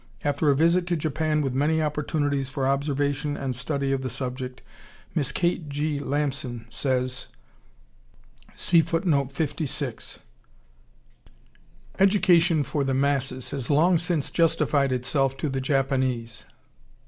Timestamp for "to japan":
0.87-1.43